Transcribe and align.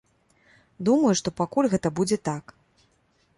Думаю, 0.89 1.11
што 1.19 1.33
пакуль 1.41 1.69
гэта 1.75 1.93
будзе 2.01 2.17
так. 2.31 2.43